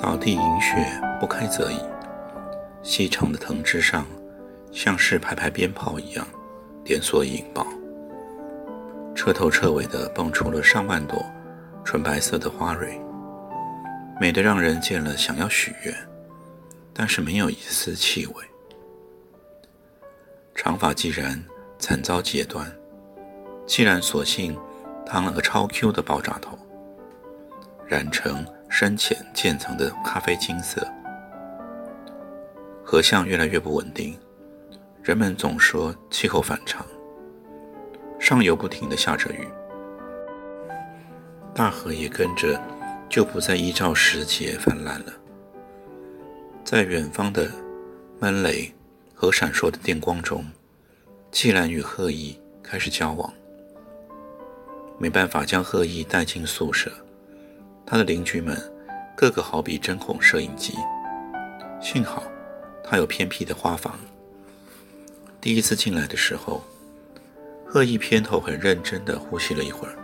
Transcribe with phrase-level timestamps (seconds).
[0.00, 0.76] 倒地饮血
[1.20, 1.78] 不开则已，
[2.82, 4.06] 细长的藤枝上，
[4.72, 6.26] 像是排排鞭炮一样，
[6.84, 7.66] 连锁引爆，
[9.14, 11.22] 彻头彻尾地蹦出了上万朵
[11.84, 12.98] 纯白色的花蕊，
[14.18, 15.94] 美得让人见了想要许愿，
[16.94, 18.34] 但是没有一丝气味。
[20.54, 21.42] 长发既然
[21.78, 22.70] 惨遭截断，
[23.66, 24.58] 既然索性
[25.04, 26.58] 烫了个超 Q 的爆炸头，
[27.86, 28.46] 染成。
[28.72, 30.86] 深浅渐层的咖啡金色，
[32.84, 34.16] 河象越来越不稳定，
[35.02, 36.86] 人们总说气候反常，
[38.18, 39.46] 上游不停地下着雨，
[41.52, 42.58] 大河也跟着
[43.08, 45.12] 就不再依照时节泛滥了。
[46.64, 47.50] 在远方的
[48.20, 48.72] 闷雷
[49.12, 50.46] 和闪烁的电光中，
[51.32, 53.30] 季兰与贺意开始交往，
[54.96, 56.90] 没办法将贺意带进宿舍。
[57.90, 58.56] 他的邻居们
[59.16, 60.78] 个个好比针孔摄影机，
[61.80, 62.22] 幸好
[62.84, 63.98] 他有偏僻的花房。
[65.40, 66.62] 第一次进来的时候，
[67.66, 69.98] 贺意偏头很认真地呼吸了一会儿，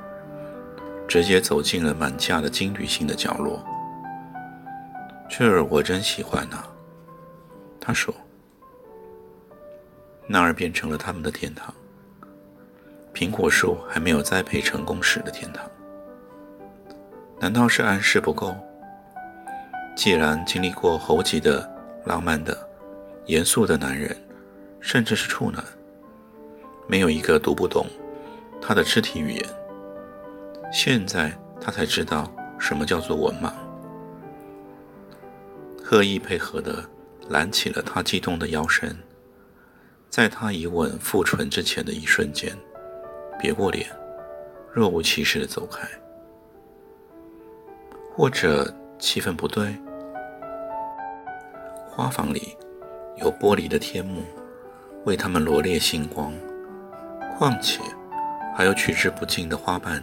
[1.07, 3.65] 直接走进了满架的金缕星的角落。
[5.29, 6.65] 这儿我真喜欢呐，
[7.81, 8.13] 他说。
[10.27, 11.73] 那儿变成了他们的天堂，
[13.15, 15.65] 苹果树还没有栽培成功时的天堂。
[17.39, 18.57] 难道是暗示不够？
[19.95, 21.69] 既然经历过猴急的、
[22.05, 22.57] 浪漫的、
[23.27, 24.17] 严肃的男人，
[24.81, 25.63] 甚至是处男，
[26.87, 27.87] 没有一个读不懂
[28.61, 29.45] 他的肢体语言。
[30.73, 31.31] 现在
[31.61, 33.53] 他才知道什么叫做文盲。
[35.83, 36.85] 刻意配合的
[37.29, 38.97] 揽起了他激动的腰身，
[40.09, 42.57] 在他以吻覆唇之前的一瞬间，
[43.39, 43.89] 别过脸，
[44.73, 45.87] 若无其事的走开。
[48.17, 49.77] 或者气氛不对，
[51.87, 52.57] 花房里
[53.17, 54.23] 有玻璃的天幕，
[55.05, 56.33] 为他们罗列星光。
[57.37, 57.83] 况且
[58.57, 60.03] 还有取之不尽的花瓣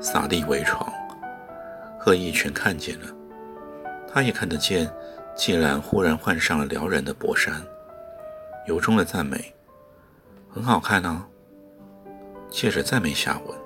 [0.00, 0.92] 洒地为床，
[2.00, 3.06] 贺意全看见了。
[4.12, 4.90] 他也看得见，
[5.36, 7.62] 季兰忽然换上了撩人的薄衫，
[8.66, 9.54] 由衷的赞美
[10.52, 11.24] ：“很好看啊。”
[12.50, 13.56] 接着再没下文。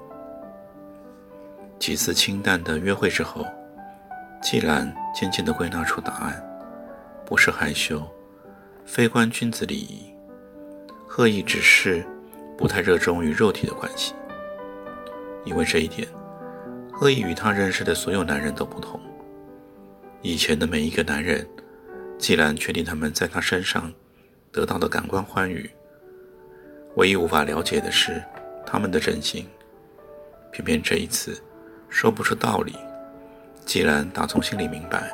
[1.78, 3.42] 几次清淡的约会之后。
[4.42, 6.40] 季兰渐渐地归纳出答案：
[7.24, 8.02] 不是害羞，
[8.84, 10.14] 非关君子礼仪，
[11.06, 12.04] 贺意只是
[12.56, 14.14] 不太热衷于肉体的关系。
[15.44, 16.06] 因为这一点，
[16.92, 19.00] 贺意与他认识的所有男人都不同。
[20.22, 21.46] 以前的每一个男人，
[22.18, 23.92] 季兰确定他们在他身上
[24.52, 25.68] 得到的感官欢愉，
[26.96, 28.22] 唯一无法了解的是
[28.64, 29.46] 他们的真心。
[30.52, 31.42] 偏偏这一次，
[31.88, 32.74] 说不出道理。
[33.66, 35.10] 既然打从心里明白，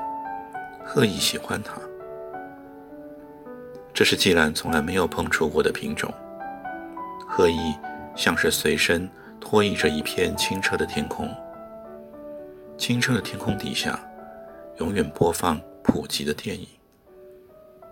[0.85, 1.81] 贺意喜欢他，
[3.95, 6.13] 这是季兰从来没有碰触过的品种。
[7.27, 7.75] 贺意
[8.15, 9.09] 像是随身
[9.41, 11.35] 托曳着一片清澈的天空，
[12.77, 13.99] 清澈的天空底下，
[14.77, 16.69] 永远播放普及的电影。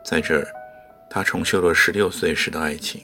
[0.04, 0.46] 在这儿，
[1.08, 3.02] 他重修了十六岁时的爱情，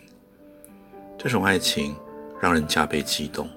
[1.17, 1.97] 这种爱情
[2.39, 3.49] 让人加倍激动。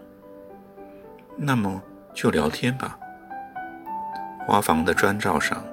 [1.36, 1.82] 那么
[2.14, 2.98] 就聊天吧。
[4.50, 5.64] 花房的砖罩上，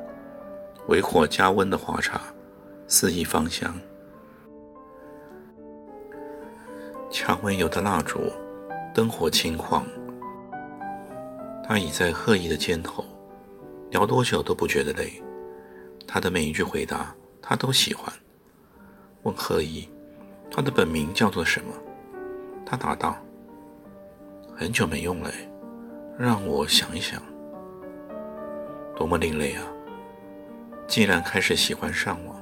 [0.88, 2.20] 微火加温的花茶
[2.86, 3.74] 肆意芳香。
[7.10, 8.30] 蔷薇油的蜡烛，
[8.92, 9.82] 灯火轻晃。
[11.66, 13.02] 他倚在贺意的肩头，
[13.88, 15.10] 聊多久都不觉得累。
[16.06, 18.12] 他的每一句回答，他都喜欢。
[19.22, 19.88] 问贺意，
[20.50, 21.72] 他的本名叫做什么？
[22.66, 23.16] 他答道
[24.54, 25.30] ：“很久没用了，
[26.18, 27.22] 让我想一想。”
[28.96, 29.62] 多么另类啊！
[30.88, 32.34] 既然开始喜欢上网，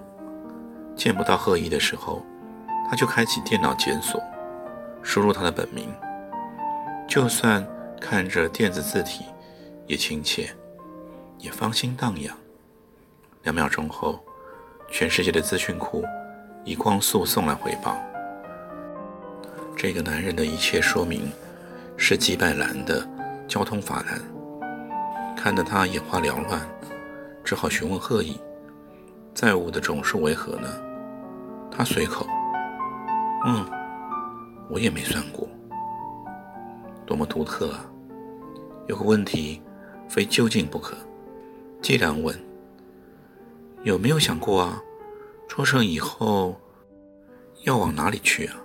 [0.95, 2.25] 见不到贺意的时候，
[2.89, 4.23] 他就开启电脑检索，
[5.03, 5.93] 输入他的本名。
[7.09, 7.67] 就算
[8.01, 9.25] 看着电子字体，
[9.87, 10.49] 也亲切，
[11.39, 12.35] 也芳心荡漾。
[13.43, 14.25] 两秒钟后，
[14.91, 16.05] 全世界的资讯库
[16.65, 17.99] 以光速送来回报。
[19.77, 21.31] 这个男人的一切说明
[21.97, 23.07] 是几百栏的
[23.49, 24.21] 交通法栏，
[25.45, 26.59] 看得他眼花缭乱，
[27.45, 28.41] 只好询问贺意
[29.35, 30.67] ：“债务的总数为何呢？”
[31.71, 32.27] 他随口
[33.45, 33.63] ：“嗯，
[34.71, 35.47] 我也没算过。”
[37.05, 37.85] 多么独特啊！
[38.87, 39.61] 有个问题，
[40.09, 40.97] 非究竟不可。
[41.83, 42.35] 既然问
[43.85, 44.83] ：“有没有想过啊？
[45.47, 46.59] 出生以后
[47.65, 48.57] 要往哪里去啊？”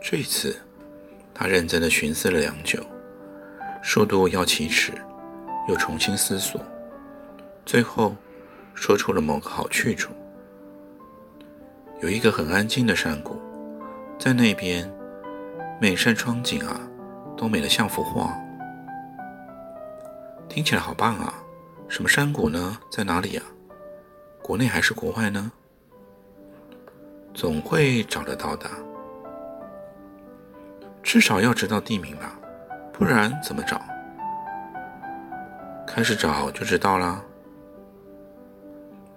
[0.00, 0.56] 这次，
[1.34, 2.82] 他认真的寻思了良久，
[3.82, 4.92] 数度要启齿，
[5.68, 6.60] 又重新思索，
[7.66, 8.14] 最后
[8.74, 10.12] 说出了某个好去处。
[12.00, 13.36] 有一个很安静的山谷，
[14.18, 14.88] 在那边，
[15.80, 16.80] 每扇窗景啊，
[17.36, 18.32] 都美得像幅画。
[20.48, 21.34] 听起来好棒啊！
[21.88, 22.78] 什么山谷呢？
[22.90, 23.42] 在哪里呀？
[24.42, 25.50] 国内还是国外呢？
[27.34, 28.70] 总会找得到的。
[31.02, 32.38] 至少要知道地名吧，
[32.92, 33.80] 不然怎么找？
[35.86, 37.22] 开始找就知道了。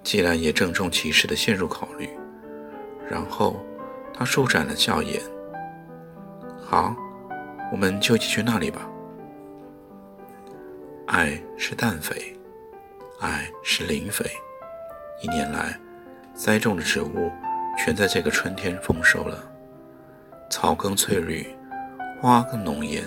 [0.03, 2.09] 既然也郑重其事地陷入考虑，
[3.09, 3.59] 然后
[4.13, 5.21] 他舒展了笑颜。
[6.63, 6.95] 好，
[7.71, 8.81] 我们就一起去那里吧。
[11.07, 12.37] 爱是氮肥，
[13.19, 14.25] 爱是磷肥。
[15.21, 15.79] 一年来
[16.33, 17.31] 栽种的植物，
[17.77, 19.37] 全在这个春天丰收了，
[20.49, 21.47] 草更翠绿。
[22.21, 23.03] 花更浓艳。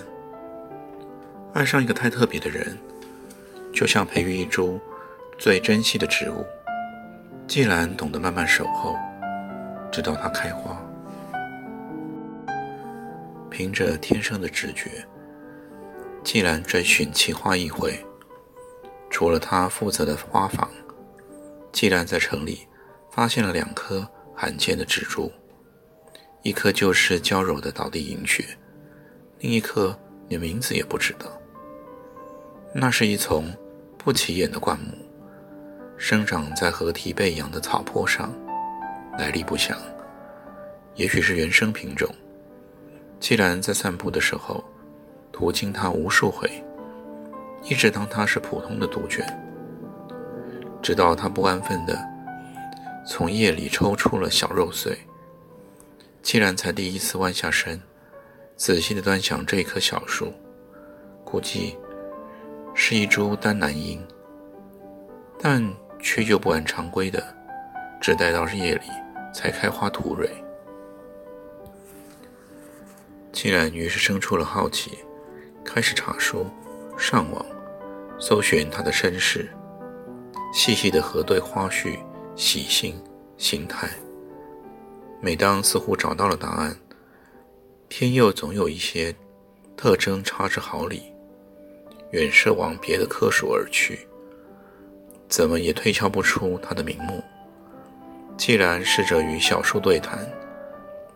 [1.53, 2.77] 爱上一个太特别的人，
[3.73, 4.79] 就像培育一株
[5.37, 6.45] 最珍惜的植物。
[7.47, 8.95] 既然懂得慢慢守候，
[9.91, 10.79] 直到它开花。
[13.49, 15.03] 凭着天生的直觉，
[16.23, 17.97] 既然追寻奇花异卉，
[19.09, 20.69] 除了他负责的花房，
[21.71, 22.67] 既然在城里
[23.09, 25.31] 发现了两颗罕见的植株，
[26.43, 28.45] 一颗就是娇柔的倒地银雪。
[29.39, 29.97] 另一颗
[30.27, 31.38] 连名字也不知道。
[32.71, 33.45] 那是一丛
[33.97, 34.93] 不起眼的灌木，
[35.97, 38.31] 生长在河堤背阳的草坡上，
[39.17, 39.75] 来历不详，
[40.93, 42.07] 也许是原生品种。
[43.19, 44.63] 既然在散步的时候
[45.31, 46.63] 途经它无数回，
[47.63, 49.25] 一直当它是普通的杜鹃，
[50.79, 51.99] 直到它不安分地
[53.05, 54.95] 从叶里抽出了小肉穗，
[56.21, 57.81] 既然才第一次弯下身。
[58.55, 60.33] 仔细地端详这一棵小树，
[61.23, 61.77] 估计
[62.81, 64.01] 是一株丹南樱，
[65.37, 65.61] 但
[65.99, 67.21] 却又不按常规的，
[67.99, 68.83] 只待到夜里
[69.33, 70.29] 才开花吐蕊。
[73.33, 74.97] 既然于是生出了好奇，
[75.65, 76.47] 开始查书、
[76.97, 77.45] 上网、
[78.17, 79.49] 搜寻它的身世，
[80.53, 81.99] 细细的核对花序、
[82.37, 82.95] 习性、
[83.37, 83.89] 形态。
[85.19, 86.77] 每当似乎找到了答案，
[87.89, 89.13] 天佑总有一些
[89.75, 91.08] 特征差之毫厘，
[92.11, 94.07] 远涉往别的科属而去，
[95.27, 97.23] 怎么也推敲不出他的名目。
[98.37, 100.27] 既然试着与小树对谈，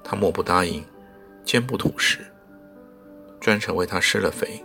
[0.04, 0.84] 他莫不答应，
[1.45, 2.19] 坚不吐实。
[3.40, 4.63] 专程为他施了肥，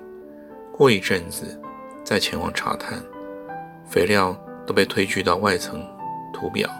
[0.73, 1.61] 过一阵子
[2.05, 3.03] 再前往查探，
[3.89, 4.33] 肥料
[4.67, 5.85] 都被推拒到外层
[6.33, 6.71] 土表，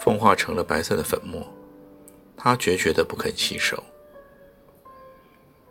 [0.00, 1.46] 风化成了白色的粉末。
[2.36, 3.82] 他决绝的不肯洗手，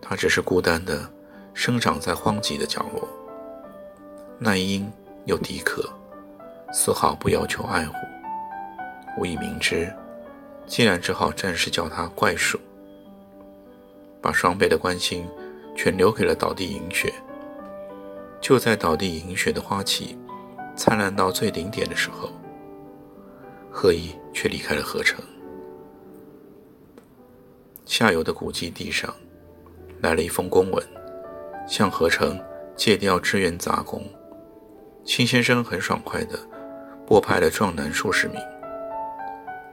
[0.01, 1.07] 他只是孤单的
[1.55, 3.07] 生长在荒瘠的角落，
[4.38, 4.91] 耐阴
[5.24, 5.89] 又低渴，
[6.74, 7.95] 丝毫不要求爱护。
[9.17, 9.91] 无以明之，
[10.67, 12.59] 竟然只好暂时叫它怪树，
[14.21, 15.25] 把双倍的关心
[15.77, 17.12] 全留给了倒地银雪。
[18.41, 20.17] 就在倒地银雪的花期
[20.75, 22.29] 灿烂到最顶点的时候，
[23.71, 25.24] 贺一却离开了河城。
[27.85, 29.15] 下游的古迹地上，
[30.01, 30.85] 来了一封公文，
[31.67, 32.39] 向何成
[32.75, 34.03] 借调支援杂工。
[35.03, 36.39] 辛先生很爽快地
[37.05, 38.39] 拨派了壮男数十名，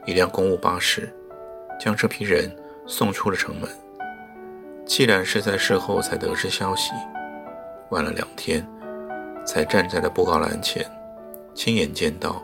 [0.05, 1.13] 一辆公务巴士
[1.79, 2.55] 将这批人
[2.87, 3.69] 送出了城门。
[4.85, 6.91] 既然是在事后才得知消息，
[7.89, 8.67] 晚了两天，
[9.45, 10.85] 才站在了布告栏前，
[11.53, 12.43] 亲眼见到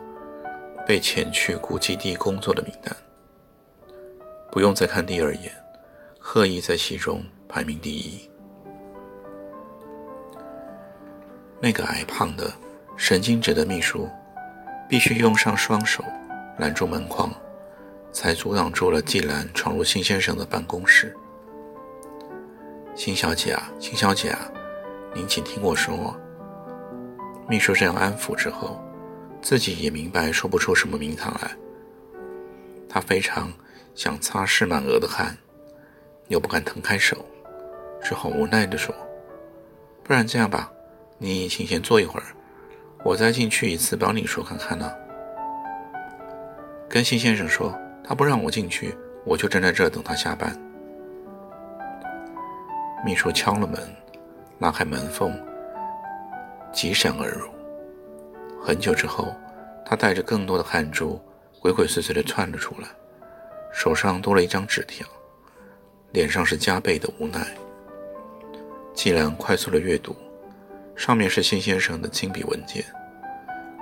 [0.86, 2.96] 被遣去古迹地工作的名单。
[4.50, 5.52] 不用再看第二眼。
[6.22, 8.29] 贺意在其中排名第一。
[11.60, 12.50] 那个矮胖的、
[12.96, 14.08] 神经质的秘书，
[14.88, 16.02] 必须用上双手
[16.58, 17.30] 拦住门框，
[18.12, 21.14] 才阻挡住了季兰闯入辛先生的办公室。
[22.94, 24.50] 辛小姐啊，辛小姐啊，
[25.14, 26.18] 您请听我说。
[27.48, 28.82] 秘书这样安抚之后，
[29.42, 31.50] 自己也明白说不出什么名堂来。
[32.88, 33.52] 他非常
[33.94, 35.36] 想擦拭满额的汗，
[36.28, 37.24] 又不敢腾开手，
[38.02, 38.94] 只好无奈地说
[40.02, 40.70] ：“不然这样吧，
[41.22, 42.26] 你请先坐一会儿，
[43.04, 44.90] 我再进去一次帮你说看看呢。”
[46.88, 48.96] 跟新先生说，他不让我进去，
[49.26, 50.50] 我就站在这等他下班。
[53.04, 53.78] 秘书敲了门，
[54.60, 55.30] 拉开门缝，
[56.72, 57.50] 急闪而入。
[58.58, 59.36] 很久之后，
[59.84, 61.20] 他带着更多的汗珠，
[61.60, 62.88] 鬼鬼祟祟地窜了出来。
[63.72, 65.06] 手上多了一张纸条，
[66.12, 67.46] 脸上是加倍的无奈。
[68.94, 70.16] 季兰快速的阅读，
[71.00, 72.84] 上面是辛先生的亲笔文件，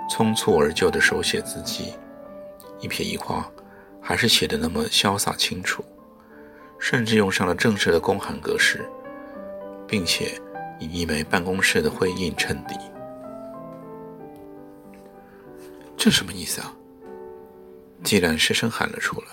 [0.09, 1.93] 匆促而就的手写字迹，
[2.79, 3.45] 一撇一画，
[4.01, 5.83] 还是写的那么潇洒清楚，
[6.79, 8.89] 甚至用上了正式的公函格式，
[9.85, 10.39] 并且
[10.79, 12.75] 以一枚办公室的徽印衬底。
[15.97, 16.73] 这什么意思啊？
[18.01, 19.27] 季兰失声喊了出来。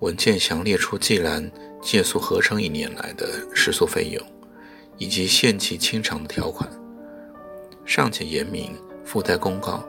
[0.00, 1.48] 文件详列出季兰
[1.80, 4.31] 借宿合成一年来的食宿费用，
[5.02, 6.70] 以及限期清偿的条款，
[7.84, 8.72] 尚且严明
[9.04, 9.82] 附带公告，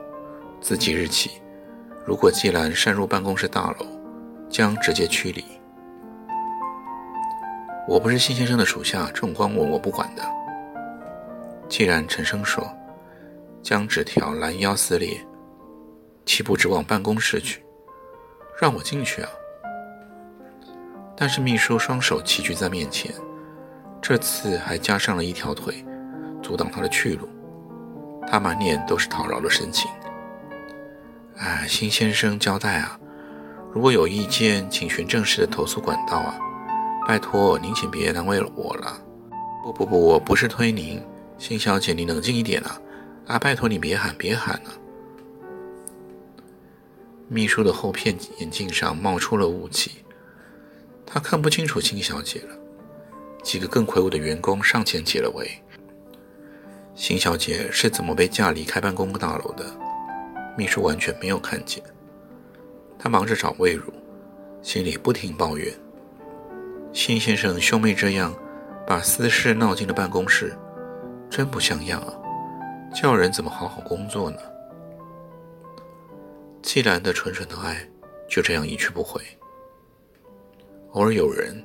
[0.59, 1.29] 自即日起，
[2.03, 3.85] 如果季兰擅入办公室大楼，
[4.49, 5.45] 将直接驱离。
[7.87, 10.23] 我不是辛先生的属下，这种公文我不管的。
[11.69, 12.67] 季然沉声说，
[13.61, 15.23] 将纸条拦腰撕裂，
[16.25, 17.63] 齐步直往办公室去，
[18.59, 19.29] 让我进去啊！
[21.15, 23.13] 但是秘书双手齐举在面前，
[24.05, 25.85] 这次还加上了一条腿，
[26.41, 27.29] 阻挡他的去路。
[28.27, 29.89] 他满脸都是讨饶的神情。
[31.37, 32.99] 哎，辛先生交代啊，
[33.71, 36.37] 如果有意见，请循正式的投诉管道啊。
[37.07, 38.99] 拜托您，请别难为我了。
[39.63, 41.01] 不不不，我不是推您，
[41.37, 42.81] 辛小姐，你冷静一点啊！
[43.27, 44.71] 啊，拜托你别喊，别喊了。
[47.29, 50.03] 秘书的后片眼镜上冒出了雾气。
[51.05, 52.62] 他看不清楚新小姐了。
[53.43, 55.47] 几个更魁梧的员工上前解了围。
[56.95, 59.65] 辛小姐是怎么被架离开办公大楼的？
[60.57, 61.83] 秘书完全没有看见。
[62.97, 63.91] 他忙着找魏如，
[64.61, 65.73] 心里不停抱怨：
[66.93, 68.33] 辛先生兄妹这样
[68.87, 70.55] 把私事闹进了办公室，
[71.29, 72.13] 真不像样啊！
[72.93, 74.37] 叫人怎么好好工作呢？
[76.61, 77.85] 季兰的纯纯的爱
[78.29, 79.19] 就这样一去不回。
[80.91, 81.61] 偶尔有人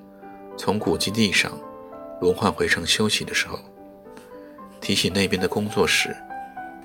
[0.57, 1.53] 从古籍地上
[2.21, 3.59] 轮换回城休息的时候，
[4.81, 6.17] 提起那边的工作时，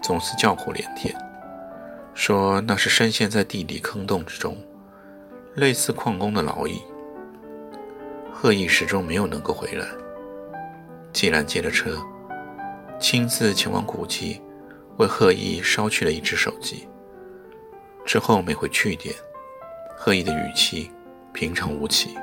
[0.01, 1.15] 总是叫苦连天，
[2.13, 4.57] 说那是深陷在地底坑洞之中，
[5.55, 6.81] 类似矿工的劳役。
[8.31, 9.87] 贺毅始终没有能够回来。
[11.13, 11.97] 季兰接了车，
[12.99, 14.41] 亲自前往古迹，
[14.97, 16.87] 为贺毅捎去了一只手机。
[18.05, 19.15] 之后每回去点，
[19.95, 20.91] 贺毅的语气
[21.31, 22.17] 平常无奇。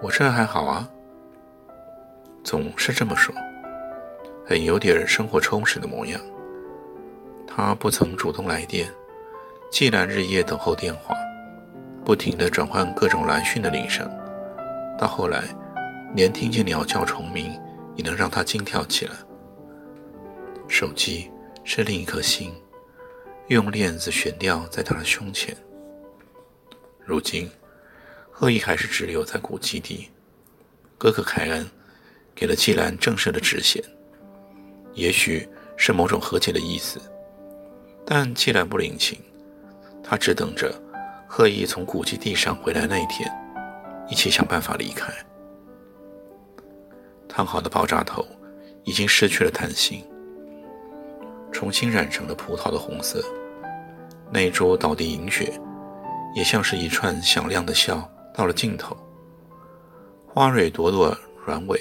[0.00, 0.88] 我这还好啊，
[2.42, 3.34] 总是这么说，
[4.46, 6.20] 很有点生活充实的模样。
[7.46, 8.90] 他不曾主动来电，
[9.70, 11.14] 既然日夜等候电话，
[12.04, 14.08] 不停地转换各种来讯的铃声，
[14.98, 15.44] 到后来，
[16.14, 17.58] 连听见鸟叫虫鸣
[17.96, 19.12] 也能让他惊跳起来。
[20.66, 21.30] 手机
[21.64, 22.52] 是另一颗心，
[23.48, 25.56] 用链子悬吊在他的胸前。
[27.04, 27.50] 如今。
[28.32, 30.08] 贺毅还是滞留在古基地，
[30.96, 31.70] 哥哥凯恩
[32.40, 33.84] 给了季兰正式的职衔，
[34.94, 36.98] 也许是某种和解的意思，
[38.06, 39.18] 但季兰不领情，
[40.02, 40.74] 他只等着
[41.28, 43.30] 贺毅从古基地上回来那一天，
[44.08, 45.12] 一起想办法离开。
[47.28, 48.26] 烫好的爆炸头
[48.84, 50.02] 已经失去了弹性，
[51.52, 53.22] 重新染成了葡萄的红色，
[54.32, 55.52] 那桌倒地银雪，
[56.34, 58.10] 也像是一串响亮的笑。
[58.32, 58.96] 到了尽头，
[60.26, 61.78] 花蕊朵朵软尾，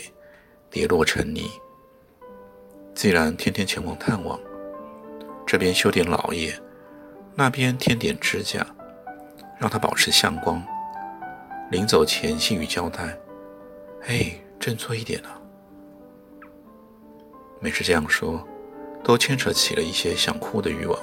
[0.70, 1.50] 跌落成泥。
[2.94, 4.40] 既然天天前往探望，
[5.46, 6.54] 这边修点老叶，
[7.36, 8.66] 那边添点指甲，
[9.58, 10.62] 让它保持相光。
[11.72, 13.18] 临走前信语交代
[14.02, 15.40] ：“嘿，振作一点啊！”
[17.62, 18.46] 每次这样说，
[19.04, 21.00] 都牵扯起了一些想哭的欲望。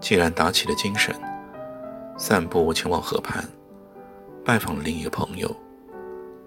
[0.00, 1.14] 既然打起了精神，
[2.16, 3.44] 散步前往河畔。
[4.44, 5.54] 拜访了另一个朋友，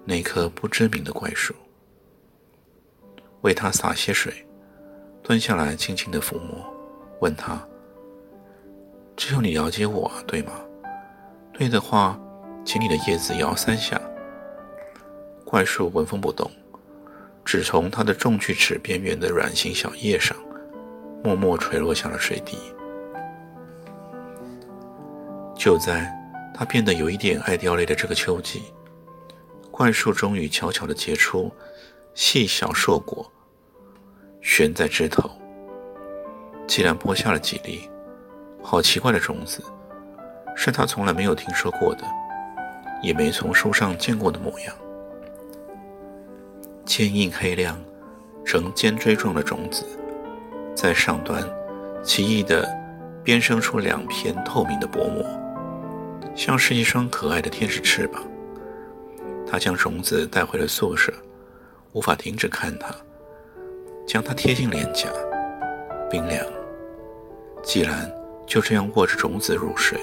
[0.04, 1.54] 那棵不知名的怪树，
[3.42, 4.44] 为他洒些水，
[5.22, 6.66] 蹲下来轻轻的抚摸，
[7.20, 7.64] 问他
[9.16, 10.52] ：“只有你了解我，对吗？
[11.52, 12.18] 对的话，
[12.64, 14.00] 请你的叶子摇三下。”
[15.46, 16.50] 怪树纹风不动，
[17.44, 20.36] 只从它的重锯齿边缘的软形小叶上，
[21.22, 22.58] 默默垂落下了水滴。
[25.54, 26.12] 就在。
[26.54, 28.64] 它变得有一点爱掉泪的这个秋季，
[29.70, 31.50] 怪树终于悄悄地结出
[32.12, 33.31] 细小硕果，
[34.42, 35.30] 悬在枝头。
[36.66, 37.88] 既然播下了几粒，
[38.62, 39.62] 好奇怪的种子，
[40.54, 42.04] 是他从来没有听说过的，
[43.02, 44.74] 也没从书上见过的模样。
[46.84, 47.78] 坚硬黑亮、
[48.44, 49.84] 呈尖锥状的种子，
[50.74, 51.42] 在上端
[52.02, 52.68] 奇异的
[53.22, 55.24] 编生出两片透明的薄膜，
[56.34, 58.22] 像是一双可爱的天使翅膀。
[59.46, 61.12] 他将种子带回了宿舍，
[61.92, 62.94] 无法停止看它，
[64.06, 65.08] 将它贴近脸颊，
[66.10, 66.44] 冰凉。
[67.62, 68.10] 既然
[68.46, 69.98] 就这样握着种子入睡，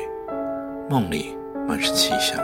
[0.90, 1.38] 梦里
[1.68, 2.40] 满是奇想。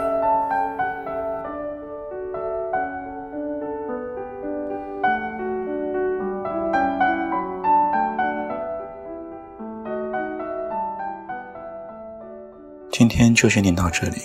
[12.91, 14.21] 今天就先念到这里，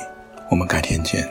[0.48, 1.26] 我们改天见。